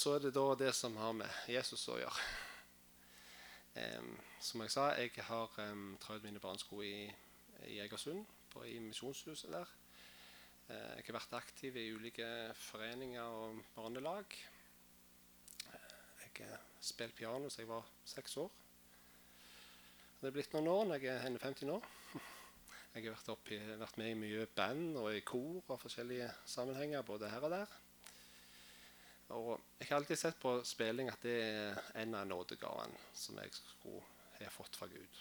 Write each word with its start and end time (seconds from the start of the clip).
så 0.00 0.14
er 0.16 0.22
det 0.24 0.30
da 0.32 0.46
det 0.56 0.70
som 0.72 0.94
har 0.96 1.12
med 1.12 1.50
Jesus 1.50 1.82
å 1.92 1.98
gjøre. 2.00 2.28
Um, 3.76 4.14
som 4.40 4.62
jeg 4.64 4.72
sa, 4.72 4.86
jeg 4.96 5.26
har 5.26 5.58
um, 5.60 5.90
trødd 6.00 6.24
mine 6.24 6.40
barnesko 6.40 6.80
i, 6.86 7.04
i 7.68 7.76
Egersund, 7.84 8.24
på, 8.50 8.64
i 8.64 8.78
misjonshuset 8.80 9.52
der. 9.52 9.68
Uh, 10.70 10.94
jeg 10.96 11.04
har 11.04 11.18
vært 11.18 11.36
aktiv 11.36 11.76
i 11.76 11.90
ulike 11.92 12.30
foreninger 12.62 13.36
og 13.42 13.60
barnelag. 13.76 14.38
Uh, 15.66 16.24
jeg 16.24 16.48
spilt 16.80 17.18
piano 17.20 17.52
siden 17.52 17.66
jeg 17.66 17.72
var 17.74 17.92
seks 18.14 18.38
år. 18.40 18.48
Det 20.22 20.30
er 20.30 20.36
blitt 20.38 20.56
noen 20.56 20.72
år 20.72 20.82
når 20.88 21.04
jeg 21.04 21.12
er 21.18 21.28
51 21.28 21.68
nå. 21.68 21.76
Jeg 22.94 23.04
har 23.04 23.12
vært, 23.12 23.28
oppi, 23.36 23.60
vært, 23.84 24.00
med 24.00 24.14
i 24.14 24.18
mye 24.24 24.48
band 24.56 24.96
og 24.98 25.12
i 25.12 25.20
kor 25.22 25.60
og 25.60 25.78
forskjellige 25.84 26.32
sammenhenger, 26.48 27.04
både 27.06 27.28
her 27.30 27.44
og 27.46 27.52
der. 27.58 27.80
Og 29.30 29.60
jeg 29.78 29.88
har 29.88 30.00
alltid 30.00 30.18
sett 30.18 30.38
på 30.42 30.56
spilling 30.66 31.10
at 31.10 31.22
det 31.22 31.36
er 31.38 31.80
en 32.02 32.16
av 32.18 32.26
nådegavene 32.26 32.98
som 33.14 33.38
jeg 33.38 33.52
skulle 33.54 34.02
ha 34.40 34.50
fått 34.50 34.78
fra 34.80 34.88
Gud. 34.90 35.20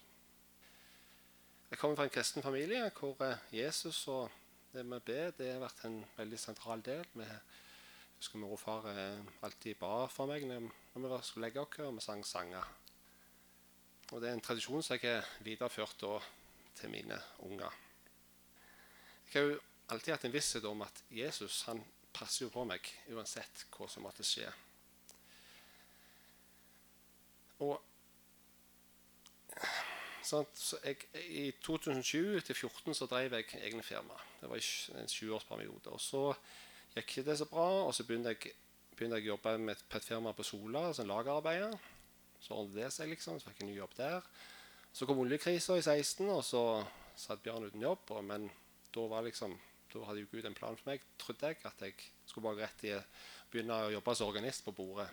Jeg 1.70 1.78
kommer 1.78 2.00
fra 2.00 2.08
en 2.08 2.14
kristen 2.14 2.42
familie 2.42 2.88
hvor 2.98 3.20
eh, 3.22 3.42
Jesus 3.54 4.08
og 4.10 4.32
det 4.74 4.86
med 4.86 5.06
be 5.06 5.30
det 5.38 5.52
har 5.52 5.62
vært 5.62 5.84
en 5.86 6.00
veldig 6.18 6.40
sentral 6.42 6.82
del. 6.86 7.06
Vi 7.14 7.28
husker 8.18 8.42
mor 8.42 8.56
og 8.56 8.62
far 8.62 8.90
eh, 8.90 9.22
alltid 9.46 9.78
ba 9.78 10.08
for 10.10 10.30
meg 10.30 10.48
når 10.50 10.72
vi 10.96 11.22
skulle 11.28 11.46
legge 11.46 11.62
oss, 11.62 11.78
og 11.86 11.94
vi 12.00 12.06
sang 12.06 12.26
sanger. 12.26 12.74
Og 14.10 14.22
Det 14.22 14.30
er 14.30 14.34
en 14.34 14.42
tradisjon 14.42 14.82
som 14.82 14.98
jeg 14.98 15.06
har 15.06 15.30
videreført 15.46 16.02
til 16.80 16.90
mine 16.90 17.22
unger. 17.46 17.78
Jeg 19.30 19.36
har 19.36 19.50
jo 19.52 19.60
alltid 19.94 20.14
hatt 20.16 20.26
en 20.26 20.34
visshet 20.34 20.66
om 20.66 20.82
at 20.82 21.04
Jesus 21.14 21.62
han 21.70 21.84
passer 22.16 22.46
jo 22.46 22.54
på 22.54 22.66
meg 22.68 22.88
uansett 23.14 23.66
hva 23.76 23.88
som 23.90 24.06
måtte 24.06 24.26
skje. 24.28 24.48
Og 27.66 27.76
sånn, 30.24 30.48
så 30.56 30.80
jeg, 30.86 31.10
I 31.14 31.46
2007 31.66 32.40
2014 32.48 32.98
så 32.98 33.08
drev 33.12 33.36
jeg 33.40 33.62
egne 33.66 33.84
firma. 33.86 34.18
Det 34.40 34.50
var 34.52 34.64
en 35.02 35.12
sjuårsperiode. 35.12 35.94
Og 35.94 36.02
så 36.04 36.24
gikk 36.96 37.20
det 37.28 37.40
så 37.40 37.48
bra, 37.50 37.68
og 37.88 37.94
så 37.96 38.06
begynte 38.08 38.36
jeg, 38.36 38.54
begynte 38.96 39.20
jeg 39.20 39.30
å 39.30 39.34
jobbe 39.34 39.56
med, 39.64 39.82
på 39.90 40.00
et 40.00 40.08
firma 40.08 40.34
på 40.36 40.46
Sola 40.48 40.90
som 40.96 41.10
lagerarbeider. 41.10 41.76
Så 42.40 42.56
ordnet 42.56 42.80
det 42.80 42.94
seg, 42.96 43.12
liksom. 43.12 43.40
Så 43.40 43.52
fikk 43.52 43.64
jeg 43.64 43.72
ny 43.72 43.80
jobb 43.80 43.98
der. 43.98 44.24
Så 44.96 45.06
kom 45.06 45.20
oljekrisa 45.22 45.76
i 45.78 45.84
16, 45.84 46.30
og 46.32 46.44
så 46.46 46.64
satt 47.20 47.44
Bjørn 47.44 47.68
uten 47.68 47.84
jobb. 47.84 48.08
Og, 48.16 48.24
men 48.26 48.48
da, 48.96 49.06
var 49.12 49.26
liksom, 49.28 49.58
da 49.94 50.04
hadde 50.06 50.24
jo 50.24 50.30
Gud 50.32 50.46
en 50.46 50.58
plan 50.58 50.78
for 50.78 50.92
meg, 50.92 51.06
trodde 51.22 51.50
jeg. 51.50 51.60
At 51.66 51.82
jeg 51.84 51.96
skulle 52.30 52.50
bare 52.50 52.68
rett 52.68 52.86
i 52.88 52.94
begynne 53.50 53.78
å 53.86 53.94
jobbe 53.94 54.16
som 54.16 54.30
organist 54.30 54.66
på 54.66 54.76
bordet. 54.78 55.08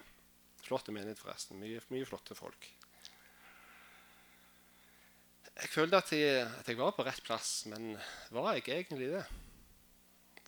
Flotte 0.67 0.93
menighet, 0.93 1.21
forresten. 1.23 1.61
Mye, 1.61 1.81
mye, 1.93 2.09
flotte 2.09 2.37
folk. 2.37 2.69
Jeg 5.57 5.73
følte 5.73 6.03
at 6.03 6.13
jeg, 6.13 6.45
at 6.45 6.69
jeg 6.69 6.77
var 6.77 6.93
på 6.93 7.05
rett 7.07 7.23
plass, 7.25 7.63
men 7.71 7.95
var 8.35 8.59
jeg 8.59 8.67
egentlig 8.75 9.09
det? 9.15 9.25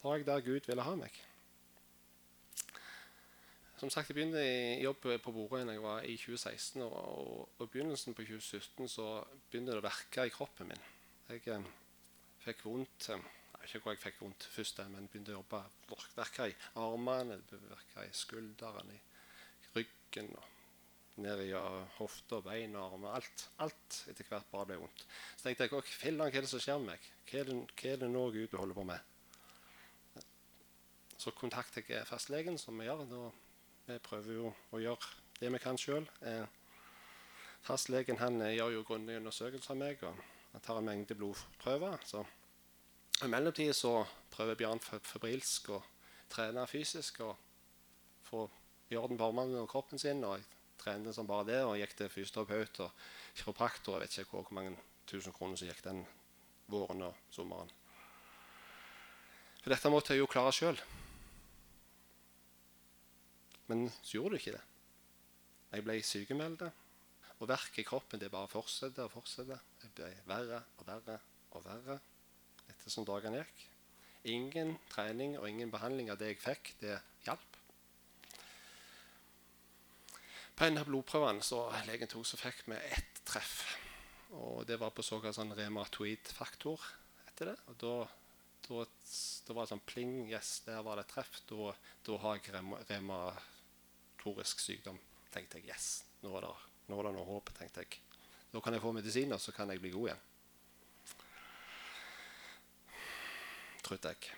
Var 0.02 0.18
jeg 0.18 0.26
der 0.28 0.44
Gud 0.44 0.68
ville 0.68 0.84
ha 0.84 0.94
meg? 0.98 1.14
Som 3.78 3.90
sagt, 3.94 4.10
Jeg 4.10 4.18
begynte 4.18 4.42
i 4.42 4.82
jobb 4.82 5.04
på 5.22 5.32
Borøy 5.32 5.62
da 5.62 5.72
jeg 5.72 5.82
var 5.82 6.02
i 6.02 6.16
2016. 6.18 6.82
Og, 6.82 6.92
og, 6.92 7.48
og, 7.58 7.70
begynnelsen 7.70 8.14
på 8.14 8.26
2017 8.26 8.88
så 8.90 9.06
begynte 9.50 9.76
det 9.76 9.80
å 9.80 9.86
verke 9.86 10.26
i 10.26 10.32
kroppen 10.34 10.72
min. 10.72 10.86
Jeg 11.30 11.44
eh, 11.54 11.68
fikk 12.42 12.64
vondt 12.66 13.08
eh, 13.14 13.28
Ikke 13.68 13.82
hvor 13.84 13.92
jeg 13.92 14.00
fikk 14.00 14.22
vondt 14.22 14.46
først, 14.48 14.78
men 14.88 15.08
begynte 15.12 15.34
å 15.34 15.42
jobbe. 15.42 15.60
Verka 16.16 16.46
i 16.48 16.54
armene, 16.80 17.36
verka 17.52 18.06
i 18.08 18.14
skulderen, 18.16 18.94
i 18.94 19.02
ryggen. 19.74 20.32
og 20.36 20.54
ned 21.18 21.40
i 21.42 21.52
hofter, 21.98 22.42
bein 22.46 22.76
og 22.78 22.94
armer. 22.94 23.18
Alt, 23.18 23.44
alt 23.64 24.00
etter 24.10 24.26
hvert 24.28 24.48
bare 24.52 24.68
ble 24.70 24.78
vondt. 24.82 25.04
Så 25.36 25.48
tenkte 25.48 25.66
jeg 25.66 25.72
hva 25.74 26.28
er 26.28 26.40
det 26.40 26.50
som 26.50 26.62
skjer 26.62 26.78
med 26.80 26.92
meg? 26.92 27.08
Hva 27.28 27.40
er 27.42 28.02
det, 28.02 28.10
nå 28.12 28.24
Gud 28.34 28.54
holder 28.58 28.78
på 28.78 28.86
med? 28.88 30.24
Så 31.18 31.34
kontakter 31.34 31.82
jeg 31.82 32.06
fastlegen, 32.06 32.58
som 32.58 32.78
vi 32.78 32.86
gjør. 32.86 33.04
Da 33.10 33.22
vi 33.88 33.98
prøver 34.04 34.34
jo 34.36 34.52
å 34.70 34.82
gjøre 34.82 35.12
det 35.40 35.52
vi 35.54 35.62
kan 35.62 35.78
sjøl. 35.80 36.06
Eh, 36.22 36.44
fastlegen 37.66 38.20
han 38.22 38.40
eh, 38.44 38.54
gjør 38.58 38.78
jo 38.78 38.86
grundige 38.86 39.22
undersøkelse 39.22 39.74
av 39.74 39.80
meg, 39.80 40.04
og 40.06 40.22
han 40.52 40.64
tar 40.64 40.78
en 40.78 40.86
mengde 40.86 41.18
blodprøver. 41.18 41.98
Så 42.06 42.22
I 43.18 43.26
mellomtida 43.26 43.74
så 43.74 44.04
prøver 44.30 44.54
Bjørn 44.54 44.78
febrilsk 44.78 45.72
å 45.74 45.80
trene 46.30 46.62
fysisk 46.70 47.16
og 47.26 47.34
få 48.28 48.44
i 48.92 48.98
orden 49.00 49.18
på 49.18 49.26
armene 49.26 49.64
og 49.64 49.70
kroppen 49.72 49.98
sin. 49.98 50.22
og 50.24 50.36
jeg 50.38 50.46
trente 50.78 51.12
som 51.12 51.26
bare 51.26 51.48
det, 51.48 51.58
og 51.66 51.74
gikk 51.80 51.96
til 51.98 52.12
fysioterapeut 52.12 52.80
og 52.84 52.92
kiropraktor. 53.34 53.96
Jeg 53.98 54.06
vet 54.06 54.18
ikke 54.22 54.36
hvor, 54.36 54.52
mange 54.54 54.76
tusen 55.10 55.34
kroner 55.34 55.58
som 55.58 55.66
gikk 55.66 55.82
den 55.82 56.04
våren 56.70 57.02
og 57.08 57.16
sommeren. 57.34 57.72
For 59.64 59.74
dette 59.74 59.90
måtte 59.90 60.14
jeg 60.14 60.22
jo 60.22 60.28
klare 60.30 60.52
sjøl. 60.54 60.78
Men 63.66 63.88
så 63.98 64.14
gjorde 64.14 64.36
det 64.36 64.44
ikke 64.44 64.54
det. 64.54 64.66
Jeg 65.72 65.84
ble 65.88 65.96
sykemeldt. 66.06 66.62
Og 67.38 67.50
verket 67.50 67.82
i 67.82 67.86
kroppen 67.86 68.22
det 68.22 68.30
bare 68.30 68.50
fortsetter 68.50 69.10
og 69.10 69.12
fortsetter. 69.16 69.58
Jeg 69.82 69.90
ble 69.98 70.12
verre 70.30 70.62
og 70.78 70.86
verre 70.86 71.18
og 71.50 71.66
verre 71.66 71.98
ettersom 72.72 73.06
dagene 73.08 73.42
gikk. 73.42 73.64
Ingen 74.28 74.74
trening 74.90 75.36
og 75.38 75.48
ingen 75.48 75.70
behandling 75.72 76.10
av 76.12 76.18
det 76.20 76.32
jeg 76.32 76.42
fikk, 76.42 76.72
det 76.82 76.98
hjalp. 77.26 77.58
På 80.58 80.66
en 80.66 80.80
av 80.80 80.88
blodprøvene 80.88 81.44
så 81.46 81.68
legen 81.86 82.10
tok, 82.10 82.26
så 82.26 82.38
fikk 82.40 82.64
vi 82.66 82.78
ett 82.90 83.20
treff. 83.28 83.60
Og 84.34 84.66
Det 84.66 84.76
var 84.76 84.90
på 84.90 85.04
såkalt 85.06 85.36
sånn 85.36 85.54
rematoid-faktor 85.56 86.82
etter 87.28 87.52
det. 87.52 87.56
Og 87.70 87.78
da, 87.80 87.92
da, 88.66 88.82
da, 88.82 89.54
var 89.54 89.62
det 89.62 89.70
sånn 89.70 89.86
pling, 89.86 90.16
yes, 90.32 90.58
der 90.66 90.82
var 90.84 90.98
det 90.98 91.06
treff. 91.12 91.40
Da, 91.48 91.70
da 92.04 92.18
har 92.24 92.40
jeg 92.40 92.56
rem, 92.56 92.74
rematorisk 92.90 94.60
sykdom. 94.64 94.98
tenkte 95.32 95.60
jeg, 95.60 95.70
yes, 95.70 95.88
nå 96.24 96.34
er 96.36 96.48
det, 96.48 96.52
nå 96.90 96.98
er 96.98 97.08
det 97.08 97.14
noe 97.16 97.28
håp. 97.30 97.54
tenkte 97.56 97.86
jeg. 97.86 98.02
Nå 98.50 98.60
kan 98.64 98.74
jeg 98.74 98.82
få 98.82 98.92
medisiner, 98.96 99.38
så 99.38 99.54
kan 99.54 99.70
jeg 99.70 99.80
bli 99.80 99.94
god 99.94 100.10
igjen. 100.10 100.27
Trodde 103.88 104.10
jeg. 104.12 104.34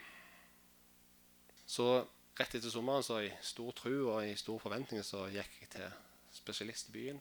Så 1.67 1.87
rett 2.39 2.55
etter 2.55 2.71
sommeren 2.71 3.03
så 3.03 3.17
i 3.25 3.31
stor 3.43 3.75
tro 3.75 3.95
og 4.13 4.23
i 4.23 4.37
stor 4.39 4.61
forventning 4.63 5.03
så 5.07 5.25
gikk 5.33 5.57
jeg 5.65 5.71
til 5.73 5.97
spesialist 6.37 6.93
i 6.93 6.95
byen. 6.95 7.19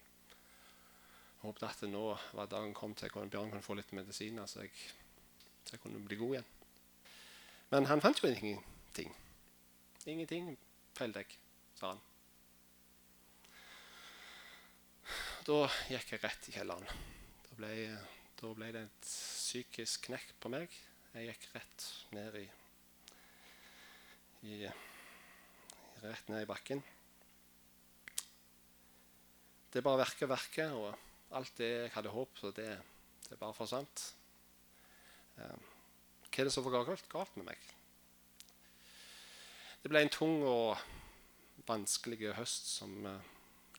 Håpet 1.42 1.66
at 1.66 1.82
nå 1.90 2.04
var 2.38 2.52
dagen 2.52 2.76
kom 2.78 2.94
til 2.94 3.10
at 3.10 3.32
Bjørn 3.32 3.50
kunne 3.50 3.66
få 3.66 3.78
litt 3.80 3.94
medisiner, 3.98 4.46
så 4.46 4.62
jeg, 4.62 4.76
så 5.66 5.74
jeg 5.74 5.82
kunne 5.82 6.04
bli 6.06 6.20
god 6.20 6.36
igjen. 6.36 6.52
Men 7.72 7.90
han 7.90 8.02
fant 8.04 8.22
jo 8.22 8.30
ingenting. 8.30 9.10
Ingenting, 10.06 10.54
jeg, 11.00 11.26
sa 11.80 11.94
han. 11.96 12.06
da 15.50 15.64
gikk 15.90 16.14
jeg 16.14 16.22
rett 16.22 16.50
i 16.50 16.54
kjelleren. 16.54 16.86
Da 17.48 17.58
ble, 17.58 17.74
da 18.38 18.54
ble, 18.54 18.72
det 18.76 18.86
et 18.86 19.08
psykisk 19.08 20.10
knekk 20.10 20.36
på 20.44 20.54
meg. 20.54 20.76
Jeg 21.10 21.26
gikk 21.26 21.46
rett 21.56 21.86
ned 22.14 22.36
i, 22.38 22.46
i 24.46 24.58
Rett 26.04 26.30
ned 26.30 26.44
i 26.46 26.48
bakken. 26.48 26.84
Det 29.74 29.82
bare 29.84 30.04
verker 30.04 30.28
og 30.28 30.32
verker, 30.32 30.76
og 30.78 31.36
alt 31.36 31.58
det 31.58 31.70
jeg 31.72 31.92
hadde 31.96 32.14
håp 32.14 32.38
så 32.40 32.54
det, 32.56 32.70
det 33.26 33.40
bare 33.42 33.58
forsvant. 33.58 34.06
Um, 35.42 35.66
hva 36.30 36.44
er 36.44 36.48
det 36.48 36.54
som 36.54 36.70
var 36.70 36.88
galt, 36.88 37.36
med 37.36 37.50
meg? 37.50 37.68
Det 39.82 39.92
ble 39.92 40.06
en 40.06 40.14
tung 40.14 40.40
og 40.46 40.78
vanskelig 41.68 42.36
høst 42.38 42.70
som 42.78 42.96
uh, 43.10 43.18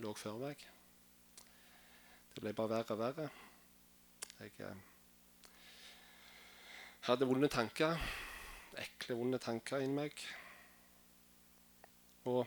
lå 0.03 0.13
før 0.19 0.43
meg. 0.43 0.67
Det 2.35 2.43
ble 2.43 2.59
bare 2.59 2.75
verre 2.75 2.99
og 2.99 3.03
verre. 3.07 3.33
Jeg 4.41 4.55
eh, 4.65 4.90
hadde 7.07 7.29
vonde 7.29 7.49
tanker. 7.53 7.97
Ekle, 8.81 9.17
vonde 9.19 9.41
tanker 9.43 9.83
inni 9.85 9.97
meg. 10.03 10.25
Og, 12.29 12.45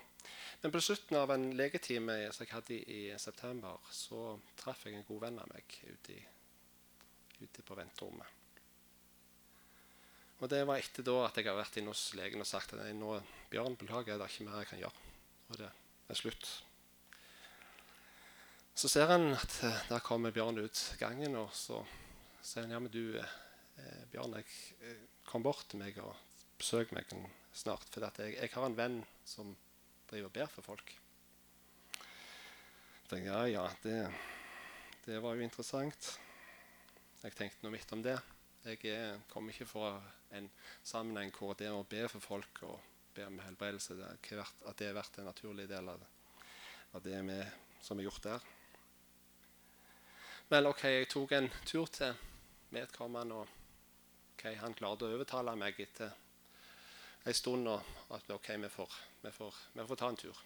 men 0.61 0.73
på 0.73 0.81
slutten 0.83 1.17
av 1.17 1.33
en 1.33 1.49
legetime 1.57 2.19
som 2.31 2.45
jeg 2.45 2.53
hadde 2.53 2.77
i, 2.77 3.01
september, 3.19 3.81
så 3.91 4.35
traff 4.59 4.85
jeg 4.85 4.99
en 4.99 5.07
god 5.07 5.25
venn 5.25 5.41
av 5.41 5.49
meg 5.51 5.77
ute, 5.89 6.19
ute 7.41 7.65
på 7.65 7.77
venterommet. 7.79 8.39
Og 10.43 10.49
Det 10.51 10.59
var 10.67 10.81
etter 10.81 11.05
da 11.07 11.21
at 11.23 11.37
jeg 11.39 11.47
har 11.47 11.55
vært 11.55 11.77
inne 11.79 11.93
hos 11.93 12.11
legen 12.19 12.43
og 12.43 12.47
sagt 12.47 12.73
at 12.75 12.83
nå, 12.97 13.15
Bjørn, 13.49 13.77
beklager, 13.79 14.17
det 14.19 14.25
er 14.25 14.33
ikke 14.33 14.47
mer 14.49 14.59
jeg 14.59 14.69
kan 14.73 14.81
gjøre. 14.81 15.09
Og 15.49 15.59
det 15.61 15.69
er 16.11 16.19
slutt. 16.19 16.49
Så 18.75 18.89
ser 18.89 19.07
han 19.07 19.29
at 19.37 19.59
eh, 19.63 19.83
der 19.87 20.03
kommer 20.03 20.33
Bjørn 20.33 20.59
ut 20.59 20.81
gangen, 20.99 21.37
og 21.39 21.53
så 21.55 21.79
sier 22.41 22.65
han 22.65 22.73
ja, 22.73 22.81
men 22.81 22.91
du, 22.91 23.21
eh, 23.79 24.03
Bjørn, 24.11 24.35
jeg, 24.39 24.49
eh, 24.81 25.01
kom 25.29 25.45
bort 25.45 25.65
til 25.69 25.81
meg 25.81 25.97
og 26.03 26.13
besøk 26.59 26.93
meg 26.95 27.09
snart. 27.53 27.87
For 27.93 28.05
jeg, 28.05 28.37
jeg, 28.37 28.51
har 28.53 28.67
en 28.67 28.77
venn 28.77 28.99
som 29.25 29.55
driver 30.09 30.29
og 30.29 30.35
ber 30.35 30.51
for 30.51 30.69
folk. 30.73 30.93
tenkte 33.09 33.25
jeg, 33.25 33.27
ja, 33.29 33.43
ja, 33.47 33.65
det, 33.83 33.97
det 35.05 35.19
var 35.21 35.35
jo 35.35 35.45
interessant. 35.45 36.13
Jeg 37.23 37.35
tenkte 37.37 37.63
noe 37.63 37.75
midt 37.75 37.91
om 37.95 38.01
det. 38.03 38.17
Jeg 38.63 38.79
er, 38.91 39.19
kommer 39.31 39.53
ikke 39.53 39.67
fra 39.67 39.93
en 40.33 40.49
sammenheng 40.83 41.31
hvor 41.35 41.53
det 41.59 41.69
å 41.71 41.85
be 41.87 42.05
for 42.11 42.23
folk 42.23 42.63
og 42.67 42.79
be 43.13 43.25
om 43.27 43.39
helbredelse 43.43 43.95
at 44.09 44.77
det 44.79 44.87
har 44.87 44.97
vært 44.97 45.19
en 45.19 45.27
naturlig 45.29 45.67
del 45.69 45.89
av 45.91 45.99
det, 46.01 46.09
av 46.97 47.03
det 47.05 47.19
vi, 47.27 47.39
som 47.83 47.99
er 47.99 48.07
gjort 48.07 48.25
der. 48.25 48.47
Vel, 50.49 50.69
OK, 50.69 50.83
jeg 50.89 51.09
tok 51.11 51.35
en 51.37 51.49
tur 51.65 51.91
til 51.93 52.15
vedkommende, 52.73 53.43
og 53.43 53.62
okay, 54.33 54.55
han 54.59 54.75
klarte 54.77 55.07
å 55.07 55.15
overtale 55.15 55.55
meg 55.59 55.79
etter 55.79 56.11
en 57.23 57.37
stund 57.37 57.69
at 57.71 58.31
OK, 58.35 58.49
vi 58.59 58.69
får, 58.69 58.97
vi, 59.21 59.31
får, 59.31 59.59
vi 59.73 59.85
får 59.87 59.99
ta 59.99 60.09
en 60.11 60.19
tur. 60.19 60.41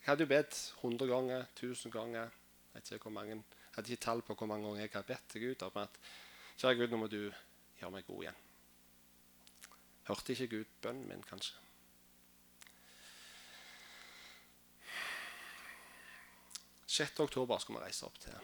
Jeg 0.00 0.10
hadde 0.10 0.26
jo 0.26 0.32
bedt 0.34 0.58
100 0.82 1.06
ganger, 1.08 1.46
1000 1.54 1.92
ganger. 1.94 2.32
Jeg 2.74 2.98
ikke 2.98 3.10
mange, 3.14 3.36
jeg 3.38 3.76
hadde 3.76 3.92
ikke 3.92 4.04
tall 4.04 4.22
på 4.26 4.34
hvor 4.34 4.50
mange 4.50 4.66
ganger 4.66 4.82
jeg 4.82 4.90
har 4.92 5.06
bedt 5.06 5.28
til 5.30 5.44
Gud 5.46 5.62
om 5.62 5.82
at 5.84 6.00
Kjære 6.54 6.78
Gud, 6.78 6.90
nå 6.90 6.98
må 6.98 7.06
du 7.10 7.20
gjøre 7.80 7.90
meg 7.90 8.06
god 8.06 8.22
igjen. 8.22 8.40
Hørte 10.06 10.34
ikke 10.34 10.50
Gud 10.52 10.74
bønnen 10.82 11.08
min, 11.08 11.22
kanskje? 11.26 11.56
Sjette 16.94 17.24
oktober 17.24 17.58
skal 17.58 17.78
vi 17.78 17.82
reise 17.82 18.06
opp 18.06 18.18
til 18.22 18.36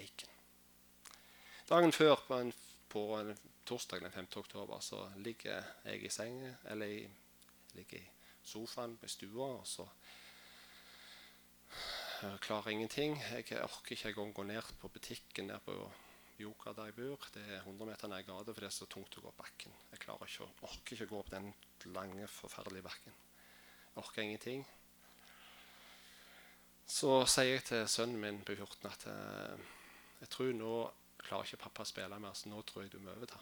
Eiken. 0.00 0.30
Dagen 1.68 1.92
før, 1.94 2.16
på, 2.26 2.38
en, 2.40 2.50
på 2.90 3.04
en 3.18 3.30
torsdag 3.66 4.04
den 4.04 4.12
5. 4.12 4.28
oktober, 4.36 4.80
så 4.80 5.00
ligger 5.16 5.62
jeg 5.84 6.04
i 6.04 6.12
sengen, 6.12 6.56
eller 6.70 6.86
i, 6.86 7.08
ligger 7.74 7.98
i 7.98 8.10
sofaen 8.44 8.98
i 9.02 9.08
stua, 9.08 9.48
og 9.58 9.66
så 9.66 9.88
jeg 12.24 12.40
klarer 12.40 12.70
ingenting. 12.70 13.18
Jeg 13.20 13.60
orker 13.60 13.92
ikke 13.92 14.08
engang 14.08 14.34
gå 14.34 14.42
ned 14.48 14.68
på 14.80 14.88
butikken 14.88 15.48
der 15.48 15.58
på 15.58 15.74
Joker 16.38 16.72
der 16.72 16.84
jeg 16.84 16.94
bor. 16.94 17.26
Det 17.34 17.42
er 17.42 17.58
100 17.58 17.86
meter 17.90 18.08
ned 18.08 18.24
gata, 18.24 18.52
for 18.52 18.60
det 18.60 18.70
er 18.70 18.74
så 18.74 18.86
tungt 18.90 19.18
å 19.18 19.22
gå 19.22 19.28
opp 19.28 19.42
bakken. 19.42 19.74
Jeg 19.92 20.00
klarer 20.02 20.30
ikke, 20.30 20.48
orker 20.66 20.96
ikke 20.96 21.06
å 21.06 21.12
gå 21.12 21.20
opp 21.20 21.30
den 21.34 21.52
lange, 21.92 22.26
forferdelige 22.30 22.86
bakken. 22.86 23.18
Jeg 23.84 24.02
orker 24.02 24.22
ingenting. 24.22 24.64
Så 26.86 27.22
sier 27.30 27.54
jeg 27.54 27.64
til 27.68 27.86
sønnen 27.88 28.20
min 28.20 28.42
på 28.44 28.56
14 28.56 28.90
at 28.90 29.06
eh, 29.12 29.68
jeg 30.20 30.32
tror 30.32 30.52
nå 30.56 30.74
klarer 31.24 31.48
ikke 31.48 31.64
pappa 31.64 31.84
å 31.84 31.88
spille 31.88 32.20
mer, 32.20 32.34
så 32.36 32.50
nå 32.50 32.62
tror 32.66 32.84
jeg 32.84 32.94
du 32.94 32.98
må 33.00 33.14
overta. 33.14 33.40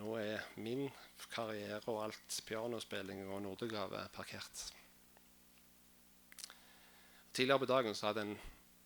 Nå 0.00 0.14
er, 0.16 0.40
min 0.56 0.86
karriere 1.32 1.82
og 1.92 2.04
alt 2.06 2.38
pianospilling 2.48 3.26
og 3.28 3.42
Nordegave 3.44 4.06
parkert. 4.14 4.72
Tidligere 7.32 7.58
på 7.58 7.68
dagen 7.68 7.94
så 7.94 8.08
hadde 8.08 8.24
en 8.24 8.38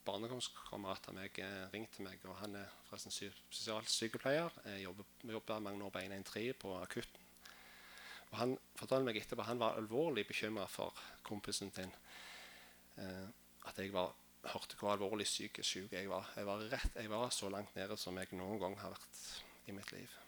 barndomskamerat 0.06 1.08
av 1.10 1.16
meg 1.18 1.38
eh, 1.42 1.62
ringt 1.72 1.94
til 1.94 2.06
meg. 2.06 2.22
og 2.26 2.38
Han 2.40 2.58
er 2.58 2.74
forresten 2.88 3.14
sosialsykepleier. 3.14 4.58
Jobber, 4.82 5.06
jobber 5.22 5.62
mange 5.62 5.86
år 5.86 5.94
på 5.94 6.02
113 6.02 6.60
på 6.62 6.74
akutten. 6.80 7.24
Og 8.30 8.36
Han 8.42 8.58
fortalte 8.74 9.06
meg 9.06 9.18
etterpå 9.20 9.46
han 9.46 9.62
var 9.62 9.78
alvorlig 9.78 10.26
bekymra 10.26 10.66
for 10.70 10.94
kompisen 11.26 11.70
sin. 11.74 11.94
Eh, 12.98 13.26
at 13.66 13.78
jeg 13.78 13.92
var, 13.94 14.14
hørte 14.46 14.78
hvor 14.78 14.94
alvorlig 14.94 15.26
psykisk 15.26 15.70
syk 15.70 15.98
jeg 15.98 16.10
var. 16.10 16.30
Jeg 16.36 16.46
var, 16.46 16.66
rett, 16.70 16.94
jeg 16.98 17.10
var 17.10 17.30
så 17.30 17.50
langt 17.50 17.74
nede 17.78 17.98
som 17.98 18.18
jeg 18.18 18.34
noen 18.38 18.62
gang 18.62 18.78
har 18.82 18.94
vært 18.94 19.26
i 19.66 19.74
mitt 19.74 19.92
liv. 19.94 20.25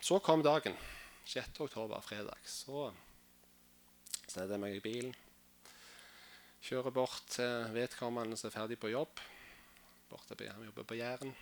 Så 0.00 0.18
kom 0.18 0.42
dagen. 0.42 0.76
6. 1.24 1.60
oktober, 1.60 2.00
fredag. 2.00 2.38
Så 2.46 2.92
setter 4.28 4.54
jeg 4.54 4.62
meg 4.62 4.76
i 4.76 4.82
bilen. 4.84 5.14
Kjører 6.62 6.94
bort 6.94 7.26
til 7.34 7.66
vedkommende 7.74 8.38
som 8.38 8.48
er 8.48 8.54
ferdig 8.54 8.78
på 8.78 8.92
jobb. 8.92 9.20
Borte 10.08 10.38
på, 10.38 10.46
han 10.46 10.64
jobber 10.68 10.86
på 10.86 10.98
Jæren. 10.98 11.34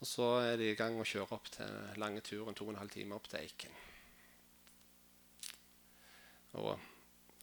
Og 0.00 0.06
så 0.06 0.26
er 0.42 0.58
de 0.60 0.72
i 0.72 0.76
gang 0.76 0.98
å 1.00 1.06
kjøre 1.06 1.38
opp 1.38 1.46
til 1.54 2.00
lange 2.02 2.20
turen, 2.26 2.58
to 2.58 2.66
og 2.66 2.74
en 2.74 2.80
halv 2.82 2.92
time 2.92 3.16
opp 3.16 3.30
til 3.30 3.40
Eiken. 3.40 3.78
Og 6.58 6.74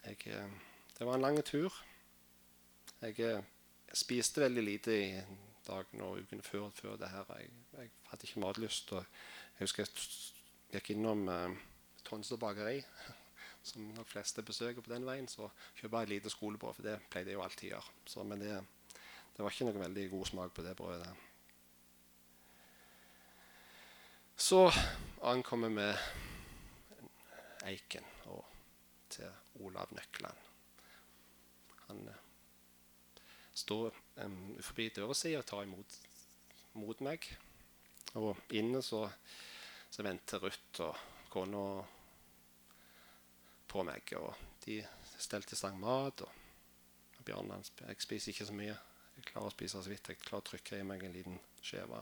jeg, 0.04 0.20
eh, 0.28 0.60
det 0.98 1.08
var 1.08 1.16
en 1.16 1.26
lang 1.26 1.40
tur. 1.46 1.74
Jeg, 3.02 3.20
eh, 3.20 3.42
spiste 3.94 4.44
veldig 4.44 4.64
lite 4.64 4.92
i 4.92 5.10
dagen 5.68 6.02
og 6.02 6.20
ukene 6.20 6.44
før, 6.44 6.70
før 6.76 6.98
det 7.00 7.10
her. 7.10 7.26
Jeg, 7.40 7.50
jeg, 7.78 7.92
hadde 8.10 8.28
ikke 8.28 8.44
matlyst. 8.44 8.92
Og 8.92 9.06
jeg 9.54 9.68
husker 9.68 9.86
jeg 9.86 10.82
gikk 10.82 10.96
innom 10.96 11.28
eh, 11.30 11.58
Tonstad 12.04 12.40
bakeri, 12.42 12.80
som 13.68 13.92
nok 13.94 14.10
fleste 14.10 14.44
besøker 14.46 14.82
på 14.82 14.92
den 14.92 15.06
veien. 15.08 15.28
Så 15.30 15.50
kjøpte 15.78 16.00
jeg 16.02 16.08
et 16.08 16.14
lite 16.16 16.32
skolebrød, 16.34 16.74
for 16.80 16.88
det 16.88 16.98
pleide 17.14 17.32
jeg 17.32 17.38
jo 17.38 17.44
alltid 17.46 17.68
å 17.68 17.74
gjøre. 17.76 17.94
Så, 18.10 18.26
men 18.28 18.42
det, 18.42 18.56
det, 18.98 19.44
var 19.44 19.54
ikke 19.54 19.70
noe 19.70 19.84
veldig 19.84 20.08
god 20.16 20.32
smak 20.32 20.56
på 20.58 20.66
det 20.66 20.74
brødet. 20.80 21.14
Så 24.44 24.66
ankommer 25.30 25.70
vi 25.78 25.88
Eiken 27.70 28.10
og 28.34 28.42
til 29.14 29.30
Olav 29.62 29.94
Nøkland. 29.94 30.50
Han 31.86 32.02
eh, 32.10 33.22
står 33.54 33.94
um, 34.26 34.58
forbi 34.60 34.90
døra 34.90 35.14
og 35.14 35.46
tar 35.46 35.64
imot 35.64 36.00
mot 36.74 37.02
meg. 37.06 37.30
Og 38.20 38.38
inne 38.54 38.82
så, 38.86 39.08
så 39.90 40.06
venter 40.06 40.44
Ruth 40.44 40.86
og 40.86 40.98
kona 41.34 41.66
på 43.68 43.84
meg. 43.88 44.14
Og 44.20 44.34
de 44.66 44.80
stelte 45.18 45.56
i 45.56 45.60
stand 45.60 45.82
mat. 45.82 46.26
Og 46.26 47.24
Bjørn 47.24 47.54
han, 47.56 47.64
jeg 47.88 48.02
spiser 48.04 48.34
ikke 48.34 48.50
så 48.50 48.58
mye. 48.58 48.76
Jeg 49.16 49.30
klarer 49.30 49.50
å 49.50 49.54
spise 49.54 49.82
så 49.82 49.90
vidt. 49.90 50.10
Jeg 50.12 50.22
klarer 50.22 50.44
å 50.44 50.50
trykke 50.52 50.80
i 50.80 50.86
meg 50.88 51.06
en 51.06 51.16
liten 51.16 51.40
skive. 51.64 52.02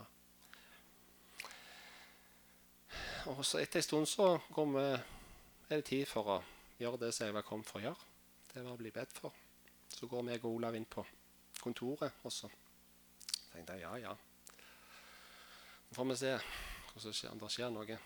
Og 3.30 3.44
så 3.46 3.60
etter 3.62 3.80
en 3.80 3.86
stund 3.86 4.08
så 4.10 4.34
vi, 4.50 4.82
er 4.82 5.78
det 5.78 5.84
tid 5.86 6.08
for 6.10 6.36
å 6.36 6.40
gjøre 6.80 7.04
det 7.04 7.12
som 7.14 7.28
jeg 7.28 7.36
var 7.36 7.46
kommet 7.46 7.70
for 7.70 7.80
å 7.80 7.86
gjøre. 7.86 8.10
Det 8.52 8.64
var 8.64 8.74
å 8.74 8.80
bli 8.80 8.90
bedt 8.92 9.14
for. 9.14 9.36
Så 9.92 10.08
går 10.10 10.26
meg 10.26 10.44
og 10.44 10.58
Olav 10.58 10.76
inn 10.76 10.88
på 10.88 11.04
kontoret, 11.62 12.18
og 12.26 12.32
så 12.34 12.50
tenkte 13.52 13.76
jeg 13.76 13.84
ja, 13.84 13.92
ja. 14.02 14.16
Får 15.92 16.04
vi 16.08 17.12
se 17.12 17.28
om 17.28 17.38
det 17.40 17.50
skjer 17.52 17.72
noe. 17.72 17.96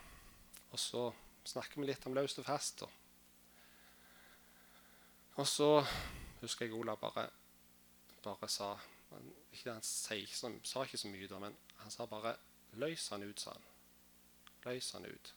Og 0.74 0.80
så 0.80 1.02
snakker 1.46 1.80
vi 1.80 1.86
litt 1.86 2.06
om 2.08 2.16
løst 2.16 2.40
og 2.42 2.46
fast. 2.48 2.82
Og, 5.36 5.46
så 5.46 5.68
husker 6.40 6.66
jeg 6.66 6.74
Olav 6.74 6.98
bare, 6.98 7.28
bare 8.24 8.48
sa 8.50 8.72
han, 9.12 9.30
ikke, 9.52 9.76
han 9.76 9.84
ikke, 10.18 10.36
sa 10.66 10.82
ikke 10.82 10.98
så 10.98 11.12
mye, 11.12 11.28
da, 11.30 11.38
men 11.38 11.56
han 11.78 11.92
sa 11.94 12.06
bare 12.10 12.34
'løs 12.72 13.08
han 13.08 13.22
ut', 13.22 13.40
sa 13.40 13.52
han. 13.52 13.66
Løs 14.64 14.90
han 14.92 15.06
ut. 15.06 15.34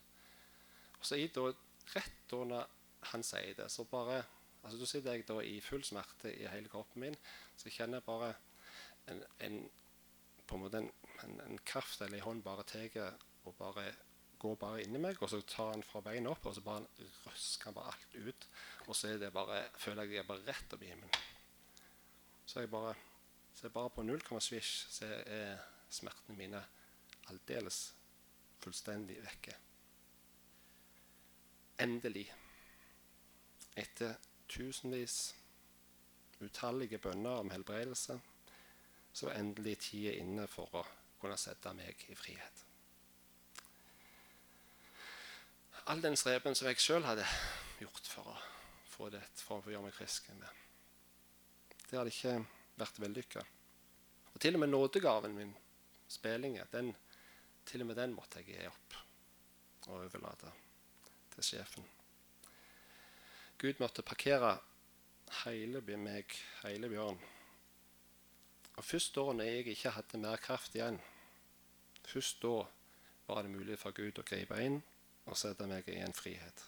Og 1.00 1.06
så 1.06 1.16
i 1.16 1.28
da, 1.28 1.52
rett 1.96 2.32
da 2.32 2.66
han 3.14 3.24
sier 3.24 3.54
det, 3.54 3.72
så 3.72 3.84
bare 3.84 4.24
altså 4.64 4.80
Da 4.80 4.86
sitter 4.86 5.14
jeg 5.14 5.28
da 5.28 5.40
i 5.40 5.60
full 5.62 5.84
smerte 5.84 6.34
i 6.36 6.48
hele 6.48 6.68
kroppen 6.68 7.00
min. 7.02 7.16
Så 7.56 7.70
kjenner 7.70 8.02
jeg 8.02 8.04
bare 8.04 8.34
en, 9.08 9.24
en 9.40 9.70
på 10.48 10.56
en 10.56 10.62
måte 10.62 10.78
en, 10.78 10.90
en, 11.26 11.40
en 11.46 11.60
kraft 11.66 12.02
eller 12.02 12.20
en 12.20 12.28
hånd 12.28 12.44
bare 12.46 12.66
tar 12.68 13.18
og 13.46 13.56
bare 13.58 13.90
går 14.40 14.56
bare 14.56 14.84
inni 14.86 15.00
meg, 15.04 15.20
og 15.20 15.30
så 15.32 15.42
tar 15.44 15.74
han 15.74 15.84
fra 15.84 16.02
beina 16.04 16.32
opp, 16.32 16.46
og 16.48 16.56
så 16.56 16.64
bare 16.64 17.08
røsker 17.26 17.70
han 17.70 17.76
bare 17.76 17.92
alt 17.92 18.16
ut. 18.16 18.48
Og 18.88 18.96
så 18.96 19.10
er 19.12 19.18
det 19.20 19.34
bare, 19.36 19.66
føler 19.76 20.04
jeg 20.04 20.10
at 20.10 20.16
jeg 20.16 20.24
er 20.24 20.30
bare 20.30 20.46
rett 20.48 20.76
opp 20.76 20.84
i 20.86 20.92
himmelen. 20.92 21.26
Så 22.46 22.64
jeg 22.64 22.72
bare, 22.72 22.94
så 23.54 23.68
jeg 23.68 23.74
bare 23.76 23.92
på 23.94 24.06
null 24.08 24.24
komma 24.26 24.40
svisj, 24.42 24.76
så 24.96 25.10
er 25.26 25.60
smertene 25.92 26.38
mine 26.40 26.62
aldeles 27.30 27.82
fullstendig 28.64 29.20
vekke. 29.26 29.58
Endelig 31.84 32.26
etter 33.80 34.16
tusenvis 34.50 35.20
utallige 36.40 37.00
bønner 37.04 37.44
om 37.44 37.52
helbredelse, 37.52 38.16
så 39.14 39.28
var 39.28 39.40
endelig 39.40 39.78
tida 39.84 40.16
inne 40.16 40.48
for 40.48 40.80
å 40.80 40.86
kunne 41.22 41.38
sette 41.38 41.74
meg 41.76 42.06
i 42.10 42.16
frihet. 42.18 42.66
All 45.90 46.02
den 46.04 46.18
streben 46.20 46.56
som 46.56 46.70
jeg 46.70 46.82
sjøl 46.82 47.06
hadde 47.08 47.26
gjort 47.80 48.10
for 48.12 48.30
å 48.30 48.40
få 48.90 49.10
det, 49.14 49.24
for 49.42 49.64
å 49.64 49.72
gjøre 49.72 49.88
meg 49.88 49.96
frisk 49.96 50.30
det 51.90 51.98
hadde 51.98 52.14
ikke 52.14 52.36
vært 52.78 53.00
vellykka. 53.02 53.44
Og 54.34 54.42
til 54.42 54.56
og 54.56 54.62
med 54.62 54.70
nådegaven 54.70 55.34
min, 55.34 55.54
spillingen, 56.10 56.68
den, 56.72 56.92
til 57.66 57.82
og 57.82 57.90
med 57.90 57.98
den 57.98 58.14
måtte 58.14 58.44
jeg 58.44 58.54
gi 58.60 58.68
opp 58.70 59.00
og 59.90 60.04
overlate 60.04 60.52
til 61.34 61.48
sjefen. 61.48 61.88
Gud 63.60 63.82
måtte 63.82 64.06
parkere 64.06 64.54
hele 65.44 65.82
meg, 65.98 66.32
hele 66.62 66.90
Bjørn. 66.92 67.18
Og 68.80 68.86
Først 68.86 69.16
da 69.16 69.26
når 69.36 69.44
jeg 69.44 69.68
ikke 69.68 69.92
hadde 69.92 70.18
mer 70.24 70.40
kraft 70.40 70.76
igjen, 70.76 71.02
først 72.08 72.40
da 72.42 72.64
var 73.28 73.42
det 73.44 73.52
mulig 73.52 73.76
for 73.78 73.92
Gud 73.92 74.22
å 74.22 74.24
gripe 74.24 74.56
inn 74.64 74.80
og 75.28 75.36
sette 75.38 75.68
meg 75.68 75.90
i 75.92 76.00
en 76.00 76.16
frihet. 76.16 76.64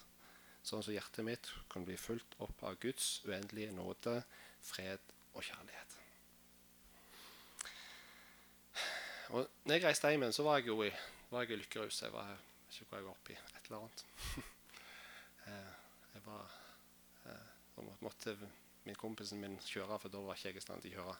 sånn 0.61 0.83
som 0.83 0.93
hjertet 0.93 1.25
mitt 1.25 1.47
kunne 1.71 1.87
bli 1.87 1.95
fulgt 1.97 2.35
opp 2.43 2.59
av 2.67 2.75
Guds 2.83 3.23
uendelige 3.25 3.71
nåde, 3.73 4.19
fred 4.61 4.99
og 5.33 5.41
kjærlighet. 5.41 5.95
Og 9.31 9.47
når 9.63 9.75
jeg 9.75 9.83
reiste 9.87 10.11
hjem, 10.11 10.27
så 10.35 10.43
var 10.43 10.59
jeg 10.59 10.67
jo 10.67 10.83
i, 10.83 10.91
var 11.31 11.47
jeg 11.47 11.55
i 11.55 11.61
lykkerus. 11.63 12.01
Jeg 12.03 12.13
var 12.13 12.35
ikke 12.69 12.85
hvor 12.89 12.99
jeg 12.99 13.07
var 13.07 13.15
oppi. 13.15 13.39
Et 13.55 13.69
eller 13.69 13.77
annet. 13.79 14.05
Eh, 15.41 15.71
jeg 16.13 16.21
var 16.25 16.51
Jeg 17.25 17.85
måtte 17.99 18.35
min 18.83 18.95
kompisen 18.95 19.39
min 19.41 19.55
kjøre, 19.57 19.97
for 19.99 20.13
da 20.13 20.19
var 20.21 20.37
ikke 20.37 20.51
jeg 20.51 20.59
i 20.59 20.61
stand 20.61 20.83
til 20.83 20.93
å 20.93 20.99
kjøre. 20.99 21.15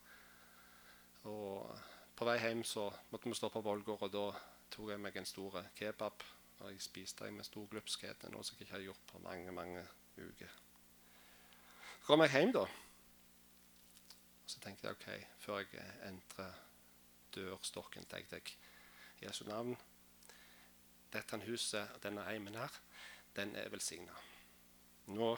Og 1.30 1.80
på 2.18 2.26
vei 2.26 2.38
hjem 2.42 2.64
så 2.66 2.88
måtte 3.12 3.30
vi 3.30 3.38
stoppe 3.38 3.62
på 3.62 3.74
Ålgård, 3.76 4.06
og 4.08 4.14
da 4.14 4.26
tok 4.74 4.92
jeg 4.94 5.02
meg 5.02 5.18
en 5.18 5.28
stor 5.30 5.60
kebab. 5.78 6.24
Og 6.62 6.72
jeg 6.72 6.82
spiste 6.82 7.26
jeg 7.26 7.34
med 7.34 7.46
stor 7.46 7.68
glupskhet, 7.70 8.28
noe 8.30 8.46
som 8.46 8.58
jeg 8.58 8.68
ikke 8.68 8.78
har 8.78 8.86
gjort 8.86 9.06
på 9.10 9.22
mange 9.26 9.54
mange 9.54 9.86
uker. 10.18 10.58
Så 12.02 12.08
kom 12.08 12.22
jeg 12.26 12.34
hjem, 12.34 12.54
da. 12.58 12.66
Og 14.42 14.54
så 14.54 14.60
tenkte 14.62 14.88
jeg 14.88 14.98
OK, 14.98 15.08
før 15.46 15.62
jeg 15.62 15.98
entrer 16.10 16.60
dørstokken, 17.36 18.06
tenkte 18.10 18.42
jeg 18.42 18.58
Jesu 19.22 19.46
navn 19.48 19.78
Dette 21.14 21.38
huset, 21.46 21.98
denne 22.04 22.24
eimen 22.32 22.56
her, 22.56 22.72
den 23.36 23.56
er 23.56 23.70
velsigna. 23.70 24.16
Nå, 25.12 25.36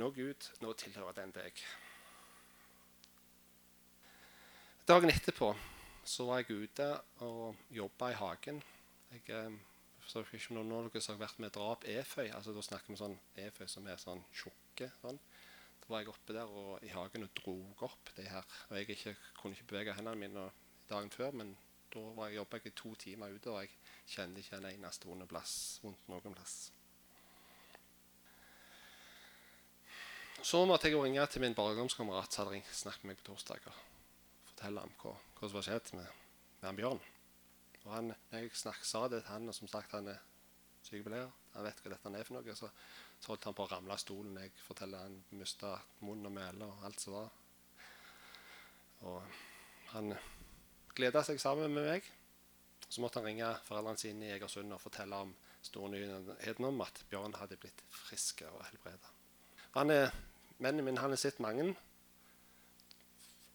nå, 0.00 0.10
Gud, 0.16 0.50
nå 0.60 0.72
tilhører 0.72 1.12
den 1.18 1.34
deg. 1.36 1.60
Dagen 4.90 5.12
etterpå 5.12 5.52
så 6.02 6.24
var 6.26 6.40
jeg 6.40 6.64
ute 6.64 6.86
og 7.22 7.60
jobba 7.70 8.08
i 8.10 8.16
hagen. 8.18 8.56
Jeg 9.14 9.50
forstår 10.02 10.24
så 10.26 10.38
ikke 10.38 10.54
noen 10.56 10.72
av 10.74 10.88
dere 10.88 11.02
har 11.04 11.20
vært 11.20 11.42
med 11.44 11.52
drap 11.54 11.84
eføy. 11.86 12.24
altså 12.34 12.50
Da 12.56 12.64
snakker 12.66 12.90
vi 12.90 12.96
sånn 12.98 13.14
eføy 13.38 13.68
som 13.70 13.86
er 13.86 14.00
sånn 14.02 14.24
tjukke. 14.34 14.88
Sånn. 14.98 15.20
Da 15.84 15.92
var 15.92 16.02
jeg 16.02 16.10
oppe 16.10 16.34
der 16.34 16.50
og, 16.50 16.82
i 16.82 16.90
hagen 16.90 17.22
og 17.22 17.30
dro 17.38 17.54
opp 17.86 18.10
det 18.16 18.26
her. 18.32 18.48
Og 18.66 18.80
jeg 18.80 18.96
ikke, 18.96 19.12
kunne 19.38 19.54
ikke 19.54 19.68
bevege 19.70 19.94
hendene 19.94 20.18
mine 20.24 20.48
dagen 20.90 21.12
før, 21.14 21.38
men 21.38 21.54
da 21.94 22.02
var 22.16 22.32
jeg 22.32 22.40
jobba 22.40 22.58
jeg 22.58 22.72
i 22.72 22.74
to 22.82 22.92
timer 23.04 23.36
ute, 23.36 23.52
og 23.54 23.62
jeg 23.62 23.70
kjente 24.16 24.42
ikke 24.42 24.58
en 24.58 24.68
eneste 24.72 25.06
vond 25.06 25.28
plass. 25.30 25.54
Vondt 25.84 26.10
noen 26.10 26.34
plass. 26.34 26.56
Så 30.42 30.64
måtte 30.66 30.90
jeg 30.90 30.98
ringe 30.98 31.30
til 31.30 31.46
min 31.46 31.54
barndomskamerat 31.54 32.34
som 32.34 32.50
hadde 32.50 32.64
snakket 32.74 33.06
med 33.06 33.14
meg 33.14 33.22
på 33.22 33.30
torsdager 33.30 33.78
fortelle 34.60 34.82
ham 34.84 34.92
hva, 35.00 35.14
hva 35.38 35.48
som 35.48 35.56
var 35.56 35.64
skjedd 35.64 35.94
med, 35.96 36.16
med 36.60 36.66
han 36.68 36.76
Bjørn. 36.76 36.98
Og 37.80 37.92
han, 37.94 38.10
jeg 38.34 38.50
snak, 38.60 38.82
sa 38.84 39.06
det 39.08 39.22
til 39.22 39.32
han, 39.32 39.48
og 39.48 39.56
som 39.56 39.70
sagt 39.72 39.94
han 39.96 40.10
er 40.12 40.18
sykepleier, 40.84 41.30
han 41.54 41.64
vet 41.64 41.80
hva 41.80 41.92
dette 41.94 42.12
er 42.12 42.28
for 42.28 42.36
noe, 42.36 42.56
så, 42.56 42.68
så 43.16 43.32
holdt 43.32 43.48
han 43.48 43.56
på 43.56 43.64
å 43.64 43.70
ramle 43.70 43.96
av 43.96 44.02
stolen. 44.02 44.36
Jeg 44.36 44.52
forteller 44.60 45.06
han 45.06 45.16
mista 45.32 45.72
munn 46.04 46.28
og 46.28 46.34
mæle 46.36 46.68
og 46.68 46.84
alt 46.84 47.00
som 47.00 47.16
var. 47.16 47.32
Og 49.08 49.40
han 49.94 50.12
gleda 50.92 51.24
seg 51.24 51.40
sammen 51.40 51.72
med 51.72 51.88
meg. 51.88 52.10
Så 52.84 53.00
måtte 53.00 53.22
han 53.22 53.30
ringe 53.30 53.48
foreldrene 53.64 54.02
sine 54.02 54.28
i 54.28 54.34
Egersund 54.34 54.76
og 54.76 54.82
fortelle 54.82 55.24
om 55.24 55.32
stornyheten 55.64 56.68
om 56.68 56.84
at 56.84 57.00
Bjørn 57.08 57.38
hadde 57.40 57.56
blitt 57.60 57.80
frisk 57.92 58.44
og 58.50 58.60
helbreda. 58.66 59.14
Mannen 60.60 60.84
min 60.84 61.00
har 61.00 61.16
sett 61.16 61.40
mange 61.40 61.70